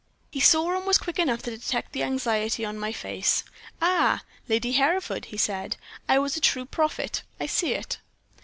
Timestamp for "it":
7.75-7.99